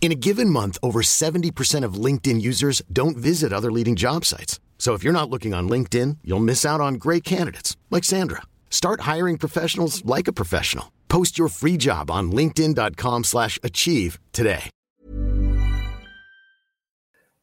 [0.00, 4.58] In a given month, over 70% of LinkedIn users don't visit other leading job sites.
[4.78, 8.40] So if you're not looking on LinkedIn, you'll miss out on great candidates like Sandra.
[8.70, 10.90] Start hiring professionals like a professional.
[11.08, 14.70] Post your free job on linkedin.com/achieve today.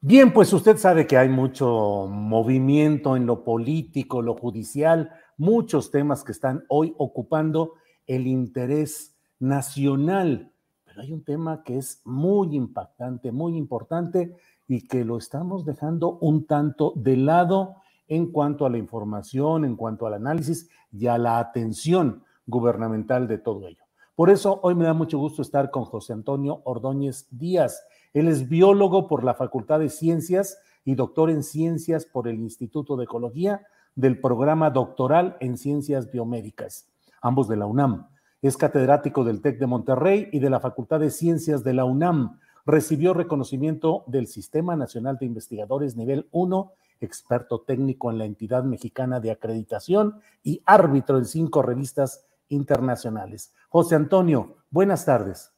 [0.02, 6.24] Bien, pues usted sabe que hay mucho movimiento en lo político, lo judicial, muchos temas
[6.24, 7.74] que están hoy ocupando
[8.08, 10.54] el interés nacional
[11.00, 14.36] hay un tema que es muy impactante, muy importante
[14.68, 17.76] y que lo estamos dejando un tanto de lado
[18.08, 23.38] en cuanto a la información, en cuanto al análisis y a la atención gubernamental de
[23.38, 23.84] todo ello.
[24.16, 27.86] Por eso hoy me da mucho gusto estar con José Antonio Ordóñez Díaz.
[28.14, 32.96] Él es biólogo por la Facultad de Ciencias y doctor en Ciencias por el Instituto
[32.96, 36.90] de Ecología del programa doctoral en Ciencias Biomédicas,
[37.22, 38.08] ambos de la UNAM.
[38.48, 42.40] Es catedrático del TEC de Monterrey y de la Facultad de Ciencias de la UNAM.
[42.66, 49.20] Recibió reconocimiento del Sistema Nacional de Investigadores Nivel 1, experto técnico en la entidad mexicana
[49.20, 53.54] de acreditación y árbitro en cinco revistas internacionales.
[53.68, 55.52] José Antonio, buenas tardes.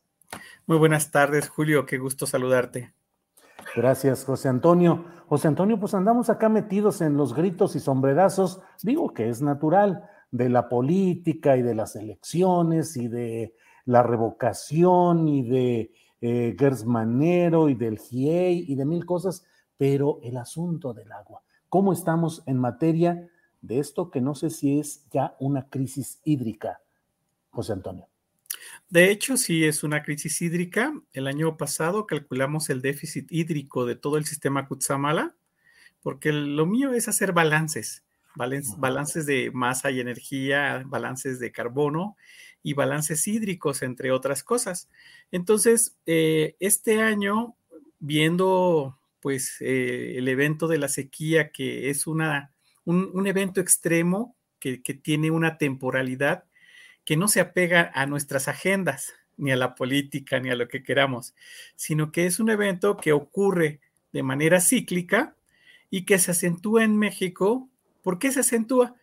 [0.66, 1.86] Muy buenas tardes, Julio.
[1.86, 2.96] Qué gusto saludarte.
[3.76, 5.06] Gracias, José Antonio.
[5.28, 8.62] José Antonio, pues andamos acá metidos en los gritos y sombrerazos.
[8.82, 15.28] Digo que es natural de la política y de las elecciones y de la revocación
[15.28, 15.92] y de
[16.22, 19.46] eh, Gersmanero y del GIEI y de mil cosas,
[19.78, 21.42] pero el asunto del agua.
[21.70, 23.30] ¿Cómo estamos en materia
[23.62, 26.82] de esto que no sé si es ya una crisis hídrica,
[27.50, 28.08] José Antonio?
[28.90, 30.94] De hecho, sí es una crisis hídrica.
[31.14, 35.36] El año pasado calculamos el déficit hídrico de todo el sistema Kutsamala,
[36.02, 38.04] porque lo mío es hacer balances
[38.36, 42.18] balances de masa y energía, balances de carbono
[42.64, 44.90] y balances hídricos, entre otras cosas.
[45.32, 47.56] Entonces, eh, este año,
[48.00, 52.54] viendo pues eh, el evento de la sequía, que es una,
[52.86, 56.46] un, evento extremo que, que tiene una temporalidad
[57.04, 60.84] que no se apega a nuestras agendas, ni a la política, ni a lo que
[60.84, 61.34] queramos,
[61.76, 63.80] sino que es un evento que ocurre
[64.12, 65.36] de manera cíclica
[65.90, 67.69] y que se acentúa en México
[68.02, 68.96] ¿Por qué se acentúa?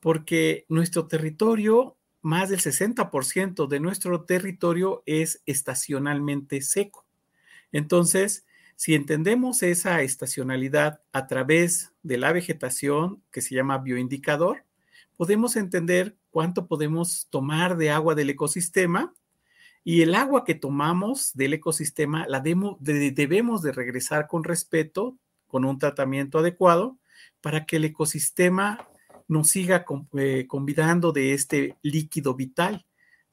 [0.00, 7.06] Porque nuestro territorio, más del 60% de nuestro territorio es estacionalmente seco.
[7.72, 8.46] Entonces,
[8.76, 14.64] si entendemos esa estacionalidad a través de la vegetación, que se llama bioindicador,
[15.16, 19.14] podemos entender cuánto podemos tomar de agua del ecosistema
[19.84, 25.78] y el agua que tomamos del ecosistema la debemos de regresar con respeto, con un
[25.78, 26.99] tratamiento adecuado
[27.40, 28.88] para que el ecosistema
[29.28, 29.84] nos siga
[30.18, 32.86] eh, convidando de este líquido vital.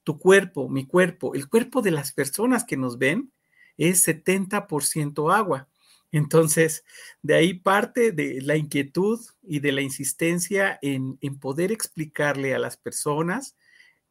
[0.03, 3.31] Tu cuerpo, mi cuerpo, el cuerpo de las personas que nos ven
[3.77, 5.67] es 70% agua.
[6.11, 6.85] Entonces,
[7.21, 12.77] de ahí parte de la inquietud y de la insistencia en, poder explicarle a las
[12.77, 13.57] personas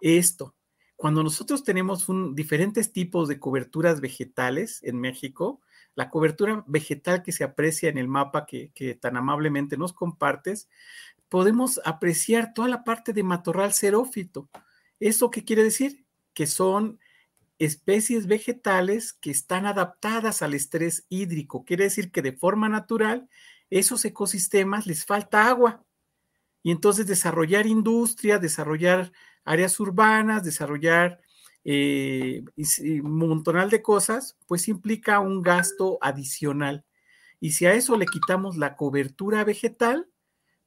[0.00, 0.54] esto.
[0.96, 5.60] Cuando nosotros tenemos diferentes tipos de coberturas vegetales en México,
[5.96, 10.68] la cobertura vegetal que se aprecia en el mapa que, tan amablemente nos compartes,
[11.28, 14.48] podemos apreciar toda la parte de matorral xerófito.
[15.00, 16.04] ¿Eso qué quiere decir?
[16.34, 17.00] Que son
[17.58, 21.64] especies vegetales que están adaptadas al estrés hídrico.
[21.64, 23.28] Quiere decir que de forma natural
[23.70, 25.82] esos ecosistemas les falta agua.
[26.62, 29.12] Y entonces desarrollar industria, desarrollar
[29.44, 31.20] áreas urbanas, desarrollar
[31.68, 36.84] eh, y, un montonal de cosas, pues implica un gasto adicional.
[37.40, 40.08] Y si a eso le quitamos la cobertura vegetal,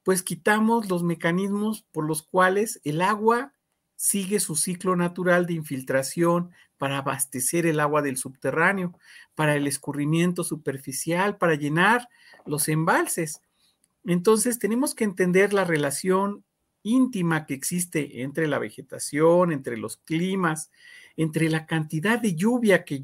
[0.02, 3.54] pues quitamos los mecanismos por los cuales el agua
[3.96, 8.98] sigue su ciclo natural de infiltración para abastecer el agua del subterráneo,
[9.34, 12.10] para el escurrimiento superficial, para llenar
[12.44, 13.40] los embalses.
[14.04, 16.44] Entonces tenemos que entender la relación
[16.82, 20.70] íntima que existe entre la vegetación, entre los climas,
[21.16, 23.02] entre la cantidad de lluvia que,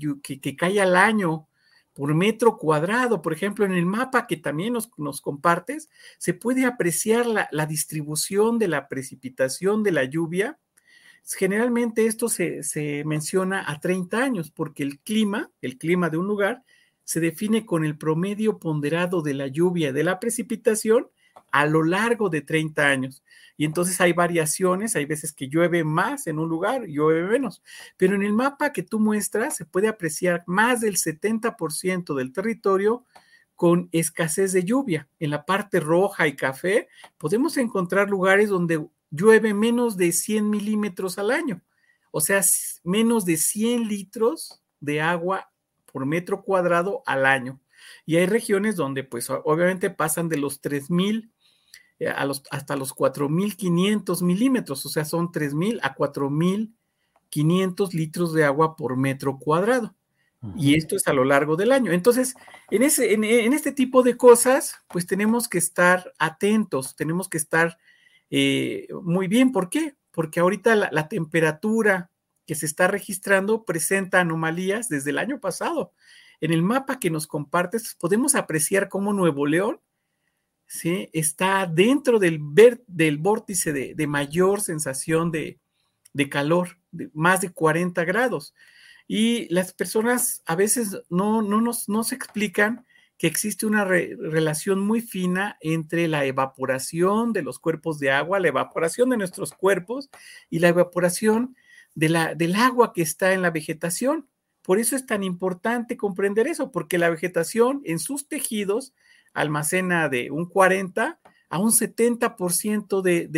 [0.56, 1.48] cae al año
[1.92, 3.22] por metro cuadrado.
[3.22, 8.68] Por ejemplo, en el mapa que también nos, compartes, se puede apreciar la, distribución de
[8.68, 10.58] la precipitación de la lluvia.
[11.24, 16.26] Generalmente esto se, se menciona a 30 años porque el clima, el clima de un
[16.26, 16.62] lugar,
[17.02, 21.08] se define con el promedio ponderado de la lluvia, de la precipitación
[21.50, 23.22] a lo largo de 30 años.
[23.56, 27.62] Y entonces hay variaciones, hay veces que llueve más en un lugar, llueve menos.
[27.96, 33.04] Pero en el mapa que tú muestras se puede apreciar más del 70% del territorio
[33.54, 35.08] con escasez de lluvia.
[35.18, 41.18] En la parte roja y café podemos encontrar lugares donde llueve menos de 100 milímetros
[41.18, 41.62] al año,
[42.10, 42.42] o sea,
[42.84, 45.50] menos de 100 litros de agua
[45.90, 47.60] por metro cuadrado al año.
[48.04, 51.30] Y hay regiones donde pues obviamente pasan de los 3000
[51.98, 58.44] eh, a los, hasta los 4.500 milímetros, o sea, son 3.000 a 4.500 litros de
[58.44, 59.94] agua por metro cuadrado.
[60.54, 61.90] Y esto es a lo largo del año.
[61.90, 62.36] Entonces,
[62.70, 67.78] en, ese, en, este tipo de cosas, pues tenemos que estar atentos, tenemos que estar
[68.30, 69.50] eh, muy bien.
[69.50, 69.96] ¿Por qué?
[70.12, 72.12] Porque ahorita la, la, temperatura
[72.46, 75.92] que se está registrando presenta anomalías desde el año pasado.
[76.40, 79.80] En el mapa que nos compartes, podemos apreciar cómo Nuevo León
[81.12, 82.38] está dentro del,
[83.18, 85.58] vórtice de, mayor sensación de,
[86.30, 88.54] calor, de más de 40 grados.
[89.08, 92.84] Y las personas a veces no, no, nos, explican
[93.18, 98.48] que existe una relación muy fina entre la evaporación de los cuerpos de agua, la
[98.48, 100.10] evaporación de nuestros cuerpos
[100.50, 101.56] y la evaporación
[101.94, 104.28] del agua que está en la vegetación.
[104.66, 108.94] Por eso es tan importante comprender eso, porque la vegetación en sus tejidos
[109.32, 113.28] almacena de un 40 a un 70% de,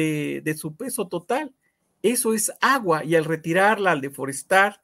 [0.43, 1.53] de, su peso total.
[2.03, 4.81] Eso es agua y al retirarla, al deforestar,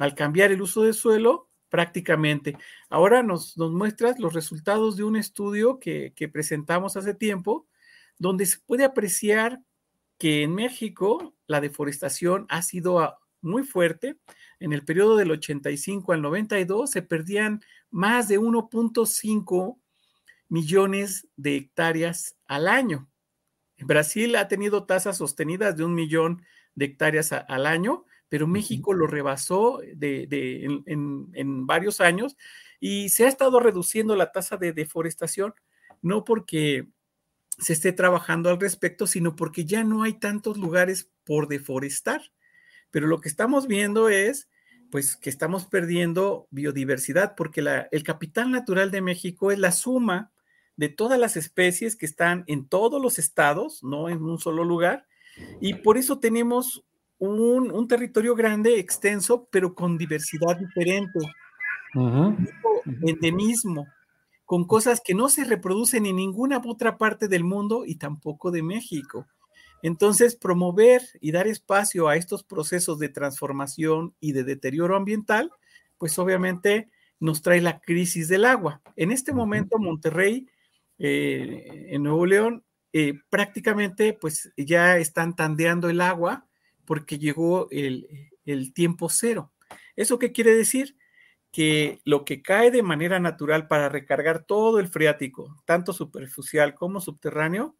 [0.00, 2.58] al cambiar el uso del suelo, prácticamente.
[2.88, 7.64] Ahora nos, nos muestras los resultados de un estudio que, que, presentamos hace tiempo,
[8.18, 9.60] donde se puede apreciar
[10.18, 14.18] que en México la deforestación ha sido muy fuerte.
[14.60, 19.78] En el periodo del 85 al 92 se perdían más de 1.5
[20.48, 23.08] millones de hectáreas al año.
[23.78, 26.42] Brasil ha tenido tasas sostenidas de un millón
[26.74, 30.28] de hectáreas al año, pero México lo rebasó de,
[30.86, 32.36] en, varios años
[32.80, 35.54] y se ha estado reduciendo la tasa de deforestación,
[36.02, 36.88] no porque
[37.58, 42.20] se esté trabajando al respecto, sino porque ya no hay tantos lugares por deforestar.
[42.90, 44.48] Pero lo que estamos viendo es
[44.90, 50.30] pues que estamos perdiendo biodiversidad porque el capital natural de México es la suma
[50.76, 55.06] de todas las especies que están en todos los estados, no en un solo lugar,
[55.60, 56.84] y por eso tenemos
[57.18, 61.18] un, territorio grande, extenso, pero con diversidad diferente,
[63.02, 63.86] endemismo,
[64.44, 68.62] con cosas que no se reproducen en ninguna otra parte del mundo y tampoco de
[68.62, 69.26] México.
[69.86, 75.52] Entonces, promover y dar espacio a estos procesos de transformación y de deterioro ambiental,
[75.96, 76.90] pues obviamente
[77.20, 78.82] nos trae la crisis del agua.
[78.96, 80.48] En este momento, Monterrey
[80.98, 86.48] eh, en Nuevo León, eh, prácticamente pues ya están tandeando el agua
[86.84, 88.08] porque llegó el,
[88.74, 89.52] tiempo cero.
[89.94, 90.96] ¿Eso qué quiere decir?
[91.52, 97.00] Que lo que cae de manera natural para recargar todo el freático, tanto superficial como
[97.00, 97.76] subterráneo,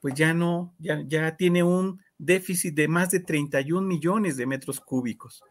[0.00, 4.80] pues ya no, ya, ya tiene un déficit de más de 31 millones de metros
[4.80, 5.42] cúbicos.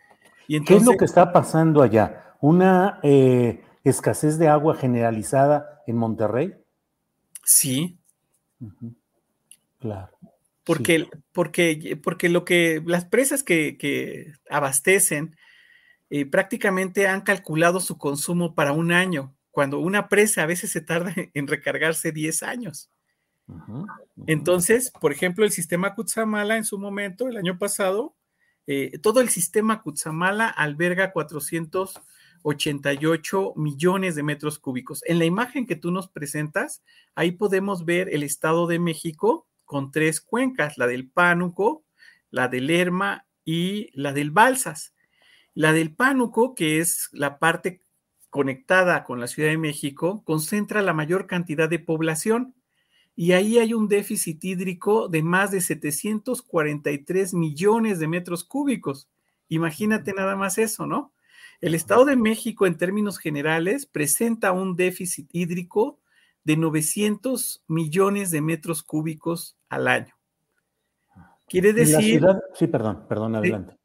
[0.47, 2.35] Y ¿Qué es lo que está pasando allá?
[2.41, 6.55] ¿Una eh, escasez de agua generalizada en Monterrey?
[7.43, 7.99] Sí.
[9.79, 10.09] Claro.
[10.63, 15.35] Porque, porque, porque lo que las presas que, abastecen
[16.09, 20.81] eh, prácticamente han calculado su consumo para un año, cuando una presa a veces se
[20.81, 22.89] tarda en recargarse 10 años.
[24.27, 28.15] Entonces, por ejemplo, el sistema Kutsamala en su momento, el año pasado,
[28.67, 32.01] eh, todo el sistema Kutsamala alberga 400
[32.43, 35.03] 88 millones de metros cúbicos.
[35.05, 36.83] En la imagen que tú nos presentas,
[37.15, 41.83] ahí podemos ver el Estado de México con tres cuencas, la del Pánuco,
[42.31, 44.93] la del Lerma y la del Balsas.
[45.53, 47.83] La del Pánuco, que es la parte
[48.29, 52.55] conectada con la Ciudad de México, concentra la mayor cantidad de población
[53.19, 59.09] y ahí hay un déficit hídrico de más de 743 millones de metros cúbicos.
[59.49, 61.11] Imagínate nada más eso, ¿no?
[61.59, 65.99] El Estado de México, en términos generales, presenta un déficit hídrico
[66.45, 70.15] de 900 millones de metros cúbicos al año.
[71.45, 72.25] Quiere decir...
[72.53, 73.78] sí, perdón, perdón, adelante.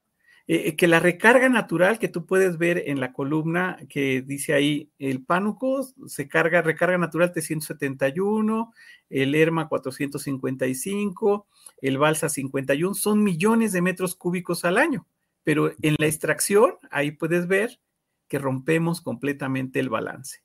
[0.47, 4.53] Eh, eh, que la recarga natural que tú puedes ver en la columna que dice
[4.53, 8.71] ahí, el pánuco se carga, recarga natural 371,
[9.09, 11.47] el ERMA 455,
[11.81, 15.07] el balsa 51, son millones de metros cúbicos al año,
[15.45, 17.81] pero en la extracción, ahí puedes ver
[18.29, 20.43] que rompemos completamente el balance.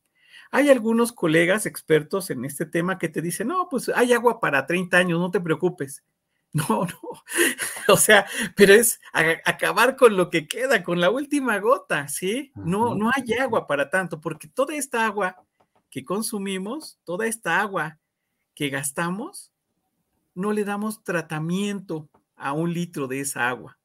[0.50, 4.66] Hay algunos colegas expertos en este tema que te dicen, no, pues hay agua para
[4.66, 6.04] 30 años, no te preocupes.
[6.54, 7.24] No, no.
[7.88, 8.26] O sea,
[8.56, 9.00] pero es
[9.46, 12.52] acabar con lo que queda, con la última gota, ¿sí?
[12.56, 15.44] No, no hay agua para tanto, porque toda esta agua
[15.90, 18.00] que consumimos, toda esta agua
[18.56, 19.52] que gastamos,
[20.34, 23.78] no le damos tratamiento a un litro de esa agua.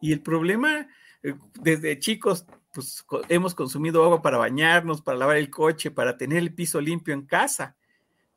[0.00, 0.88] Y el problema,
[1.22, 6.38] eh, desde chicos, pues hemos consumido agua para bañarnos, para lavar el coche, para tener
[6.38, 7.77] el piso limpio en casa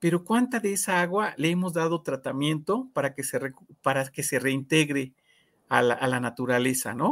[0.01, 3.39] pero ¿cuánta de esa agua le hemos dado tratamiento para que se,
[3.83, 5.13] para que se reintegre
[5.69, 7.11] a la, a la naturaleza, no?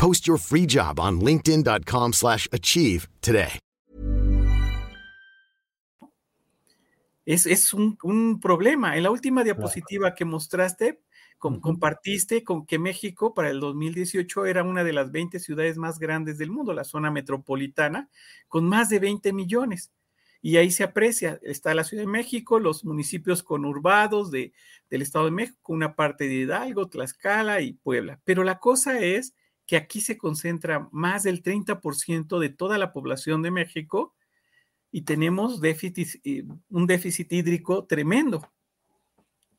[0.00, 3.58] Post your free job on linkedin.com/achieve today.
[7.26, 8.96] Es, es un, un, problema.
[8.96, 11.02] En la última diapositiva que mostraste,
[11.38, 15.98] com, compartiste con que México para el 2018 era una de las 20 ciudades más
[15.98, 18.08] grandes del mundo, la zona metropolitana,
[18.48, 19.92] con más de 20 millones
[20.42, 24.52] y ahí se aprecia, está la Ciudad de México, los municipios conurbados de,
[24.88, 28.20] del Estado de México, una parte de Hidalgo, Tlaxcala y Puebla.
[28.24, 29.34] Pero la cosa es
[29.70, 34.16] que aquí se concentra más del 30% de toda la población de México
[34.90, 38.42] y tenemos déficit, eh, un déficit hídrico tremendo.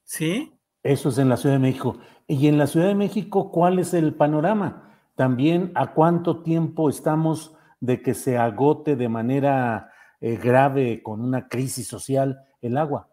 [0.04, 0.52] ¿Sí?
[0.84, 1.98] Eso es en la Ciudad de México.
[2.28, 5.00] Y en la Ciudad de México, ¿cuál es el panorama?
[5.16, 11.48] También, ¿a cuánto tiempo estamos de que se agote de manera eh, grave con una
[11.48, 13.11] crisis social el agua?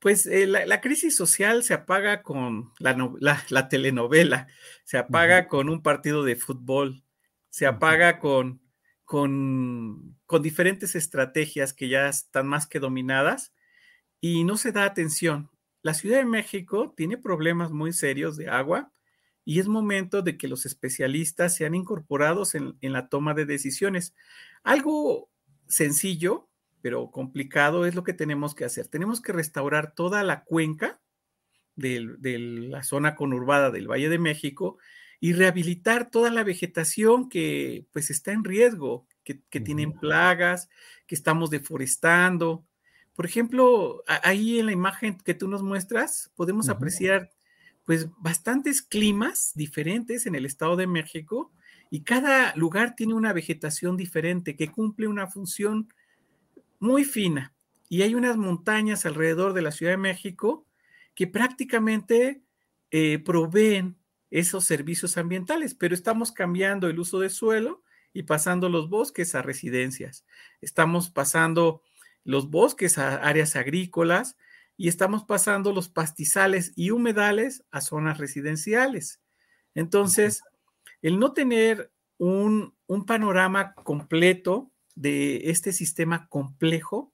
[0.00, 4.48] Pues eh, la, crisis social se apaga con la, telenovela,
[4.84, 7.04] se apaga con un partido de fútbol,
[7.50, 8.62] se apaga con,
[9.04, 13.52] con, con diferentes estrategias que ya están más que dominadas
[14.22, 15.50] y no se da atención.
[15.82, 18.92] La Ciudad de México tiene problemas muy serios de agua
[19.44, 24.14] y es momento de que los especialistas sean incorporados en, en la toma de decisiones.
[24.62, 25.30] Algo
[25.68, 26.49] sencillo,
[26.82, 28.88] pero complicado es lo que tenemos que hacer.
[28.88, 31.00] Tenemos que restaurar toda la cuenca
[31.76, 32.38] de,
[32.70, 34.78] la zona conurbada del Valle de México
[35.18, 40.68] y rehabilitar toda la vegetación que pues está en riesgo, que, tienen plagas,
[41.06, 42.64] que estamos deforestando.
[43.14, 47.30] Por ejemplo, ahí en la imagen que tú nos muestras, podemos apreciar
[47.84, 51.52] pues bastantes climas diferentes en el Estado de México
[51.90, 55.92] y cada lugar tiene una vegetación diferente que cumple una función
[56.80, 57.54] muy fina.
[57.88, 60.66] Y hay unas montañas alrededor de la Ciudad de México
[61.14, 62.42] que prácticamente
[62.90, 63.96] eh, proveen
[64.30, 67.82] esos servicios ambientales, pero estamos cambiando el uso de suelo
[68.12, 70.24] y pasando los bosques a residencias.
[70.60, 71.82] Estamos pasando
[72.24, 74.36] los bosques a áreas agrícolas
[74.76, 79.20] y estamos pasando los pastizales y humedales a zonas residenciales.
[79.74, 80.42] Entonces,
[81.02, 82.74] el no tener un,
[83.06, 87.12] panorama completo de este sistema complejo,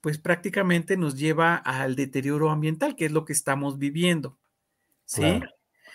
[0.00, 4.38] pues prácticamente nos lleva al deterioro ambiental, que es lo que estamos viviendo.
[5.04, 5.40] ¿Sí?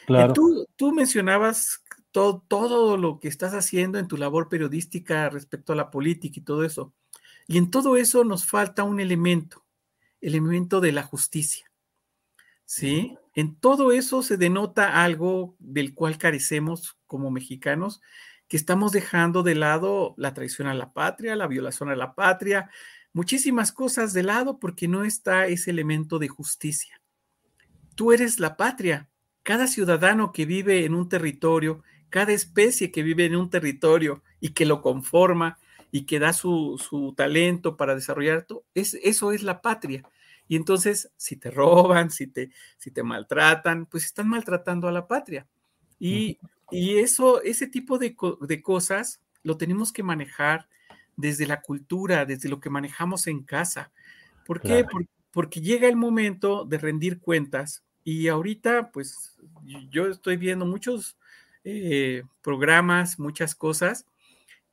[0.05, 0.33] Claro.
[0.75, 5.91] Tú, mencionabas todo, todo lo que estás haciendo en tu labor periodística respecto a la
[5.91, 6.93] política y todo eso.
[7.47, 9.63] Y en todo eso nos falta un elemento,
[10.19, 11.71] el elemento de la justicia.
[12.65, 13.17] ¿sí?
[13.35, 18.01] En todo eso se denota algo del cual carecemos como mexicanos,
[18.53, 22.69] que estamos dejando de lado la traición a la patria, la violación a la patria,
[23.11, 27.01] muchísimas cosas de lado porque no está ese elemento de justicia.
[27.95, 29.09] Tú eres la patria.
[29.41, 31.81] Cada ciudadano que vive en un territorio,
[32.11, 35.57] cada especie que vive en un territorio y que lo conforma
[35.89, 38.45] y que da su, talento para desarrollar,
[38.75, 40.03] es, eso es la patria.
[40.47, 45.07] Y entonces, si te roban, si te, si te maltratan, pues están maltratando a la
[45.07, 45.47] patria.
[45.97, 46.37] Y,
[46.97, 48.15] eso, ese tipo de,
[48.61, 50.67] cosas lo tenemos que manejar
[51.15, 53.91] desde la cultura, desde lo que manejamos en casa.
[54.45, 54.85] ¿Por qué?
[55.31, 59.37] Porque, llega el momento de rendir cuentas y ahorita, pues,
[59.89, 61.17] yo estoy viendo muchos
[61.63, 64.05] eh, programas, muchas cosas,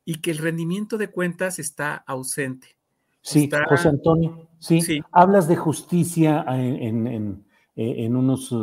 [0.03, 2.75] y que el rendimiento de cuentas está ausente.
[3.21, 8.53] Sí, José Antonio, sí, hablas de justicia en, en, eh, unos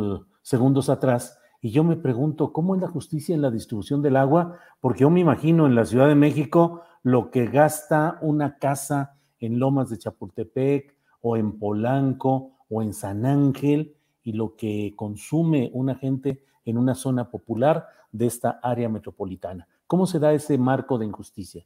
[0.41, 4.57] segundos atrás y yo me pregunto, ¿cómo es la justicia en la distribución del agua?
[4.79, 9.59] Porque yo me imagino en la Ciudad de México lo que gasta una casa en
[9.59, 15.95] Lomas de Chapultepec o en Polanco o en San Ángel y lo que consume una
[15.95, 19.67] gente en una zona popular de esta área metropolitana.
[19.85, 21.65] ¿Cómo se da ese marco de injusticia?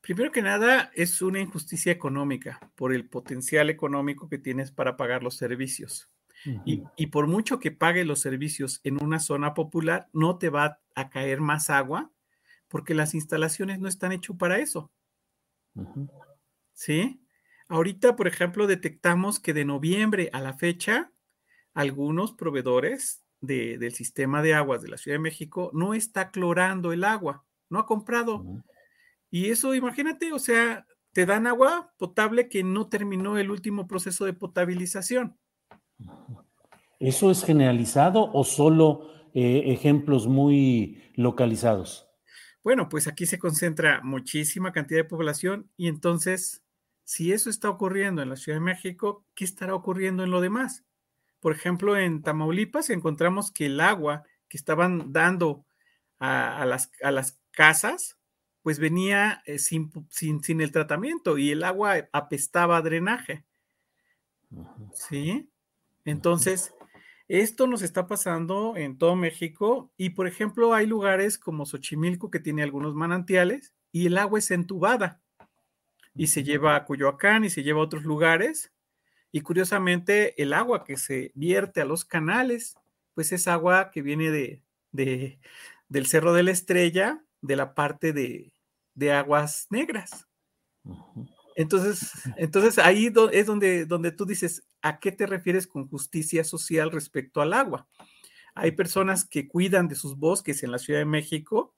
[0.00, 5.22] Primero que nada, es una injusticia económica por el potencial económico que tienes para pagar
[5.22, 6.08] los servicios.
[6.64, 11.10] Y, por mucho que pague los servicios en una zona popular, no te va a
[11.10, 12.12] caer más agua
[12.68, 14.92] porque las instalaciones no están hechas para eso.
[16.72, 17.20] ¿Sí?
[17.68, 21.12] Ahorita, por ejemplo, detectamos que de noviembre a la fecha,
[21.74, 27.04] algunos proveedores del sistema de aguas de la Ciudad de México no está clorando el
[27.04, 28.44] agua, no ha comprado.
[29.30, 34.24] Y eso, imagínate, o sea, te dan agua potable que no terminó el último proceso
[34.24, 35.36] de potabilización.
[36.98, 42.08] ¿Eso es generalizado o solo eh, ejemplos muy localizados?
[42.64, 46.64] Bueno, pues aquí se concentra muchísima cantidad de población y entonces,
[47.04, 50.84] si eso está ocurriendo en la Ciudad de México, ¿qué estará ocurriendo en lo demás?
[51.40, 55.64] Por ejemplo, en Tamaulipas encontramos que el agua que estaban dando
[56.18, 58.16] a, las, a las casas
[58.66, 63.44] pues venía eh, sin, sin, el tratamiento y el agua apestaba a drenaje.
[64.92, 65.48] ¿Sí?
[66.06, 66.72] Entonces,
[67.28, 72.38] esto nos está pasando en todo México y, por ejemplo, hay lugares como Xochimilco que
[72.38, 75.20] tiene algunos manantiales y el agua es entubada
[76.14, 78.72] y se lleva a Coyoacán y se lleva a otros lugares.
[79.32, 82.76] Y curiosamente, el agua que se vierte a los canales,
[83.12, 85.40] pues es agua que viene de, de
[85.88, 88.52] del Cerro de la Estrella, de la parte de,
[88.94, 90.28] de aguas negras.
[91.56, 96.92] Entonces, entonces ahí es donde, donde tú dices, ¿a qué te refieres con justicia social
[96.92, 97.88] respecto al agua?
[98.54, 101.74] Hay personas que cuidan de sus bosques en la Ciudad de México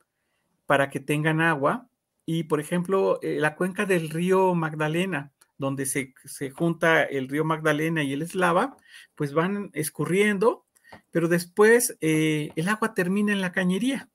[0.66, 1.88] para que tengan agua
[2.26, 6.12] y, por ejemplo, eh, la cuenca del río Magdalena, donde se,
[6.50, 8.76] junta el río Magdalena y el Eslava,
[9.14, 10.66] pues van escurriendo,
[11.12, 14.10] pero después eh, el agua termina en la cañería.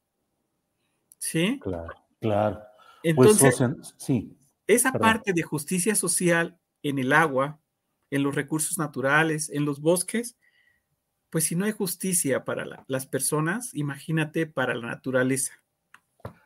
[1.20, 1.58] ¿Sí?
[1.62, 2.60] Claro, claro.
[3.16, 4.38] Pues, Entonces, sí,
[4.74, 7.60] esa parte de justicia social en el agua,
[8.10, 10.38] en los recursos naturales, en los bosques,
[11.30, 15.54] pues si no hay justicia para las personas, imagínate para la naturaleza.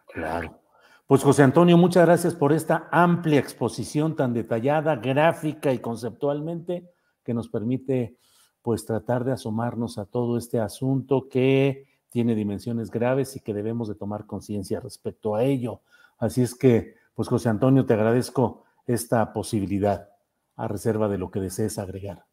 [0.07, 0.61] Claro.
[1.07, 6.89] Pues José Antonio, muchas gracias por esta amplia exposición tan detallada, gráfica y conceptualmente
[7.23, 8.17] que nos permite
[8.61, 13.87] pues tratar de asomarnos a todo este asunto que tiene dimensiones graves y que debemos
[13.87, 15.81] de tomar conciencia respecto a ello.
[16.17, 20.07] Así es que, pues José Antonio, te agradezco esta posibilidad
[20.55, 22.27] a reserva de lo que desees agregar.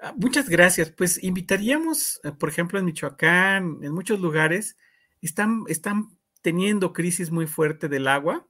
[0.00, 0.90] Ah, muchas gracias.
[0.90, 4.78] Pues invitaríamos, eh, por ejemplo, en Michoacán, en muchos lugares,
[5.20, 8.48] están, están teniendo crisis muy fuerte del agua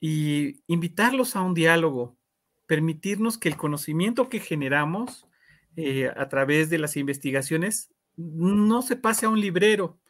[0.00, 2.18] y invitarlos a un diálogo,
[2.66, 5.24] permitirnos que el conocimiento que generamos
[5.76, 10.00] eh, a través de las investigaciones no se pase a un librero,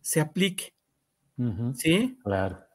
[0.00, 0.74] se aplique.
[1.74, 2.16] ¿Sí?
[2.24, 2.65] Claro.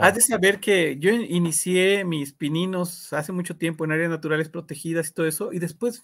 [0.00, 5.08] Has de saber que yo inicié mis pininos hace mucho tiempo en áreas naturales protegidas
[5.08, 6.02] y todo eso, y después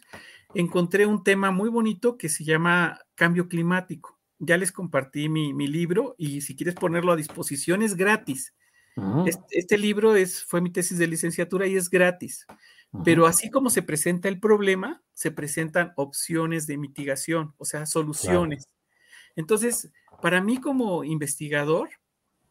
[0.54, 4.18] encontré un tema muy bonito que se llama cambio climático.
[4.38, 8.54] Ya les compartí mi, libro y si quieres ponerlo a disposición es gratis.
[9.50, 12.46] este, libro es, fue mi tesis de licenciatura y es gratis.
[13.04, 18.68] Pero así como se presenta el problema, se presentan opciones de mitigación, o sea, soluciones.
[19.34, 19.90] Entonces,
[20.22, 21.90] para mí como investigador,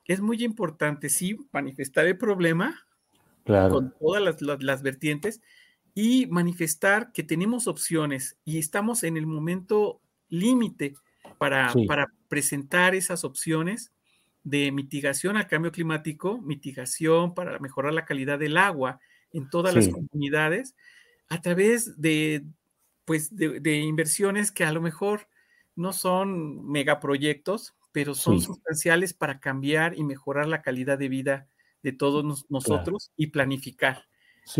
[0.06, 2.86] es muy importante, sí, manifestar el problema
[3.46, 5.42] con todas las, vertientes
[5.94, 10.96] y manifestar que tenemos opciones y estamos en el momento límite
[11.38, 13.92] para, para presentar esas opciones
[14.44, 19.00] de mitigación al cambio climático, mitigación para mejorar la calidad del agua
[19.34, 20.76] en todas las comunidades,
[21.30, 22.46] a través de,
[23.06, 25.28] pues, de, inversiones que a lo mejor
[25.76, 31.48] no son megaproyectos, pero son sustanciales para cambiar y mejorar la calidad de vida
[31.82, 34.04] de todos nosotros y planificar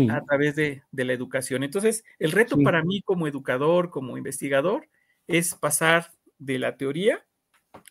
[0.08, 1.62] a través de, la educación.
[1.62, 4.88] Entonces, el reto para mí como educador, como investigador,
[5.26, 7.26] es pasar de la teoría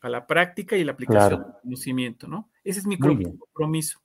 [0.02, 2.50] a la práctica y la aplicación del conocimiento, ¿no?
[2.64, 4.00] Ese es mi compromiso.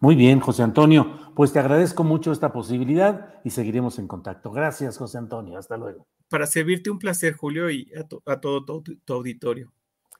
[0.00, 1.30] Muy bien, José Antonio.
[1.36, 4.50] Pues te agradezco mucho esta posibilidad y seguiremos en contacto.
[4.50, 5.58] Gracias, José Antonio.
[5.58, 6.06] Hasta luego.
[6.30, 7.92] Para servirte un placer, Julio, y
[8.24, 9.70] a, todo tu auditorio.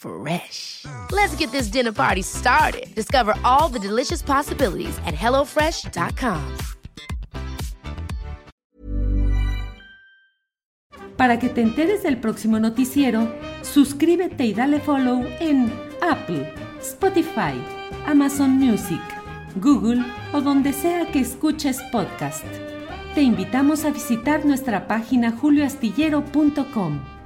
[0.00, 0.86] Fresh.
[1.12, 2.94] Let's get this dinner party started.
[2.94, 6.40] Discover all the delicious possibilities at hellofresh.com.
[11.18, 17.52] Para que te enteres del próximo noticiero, suscríbete y dale follow en Apple, Spotify,
[18.06, 19.02] Amazon Music,
[19.56, 22.46] Google o donde sea que escuches podcast.
[23.14, 27.19] Te invitamos a visitar nuestra página julioastillero.com.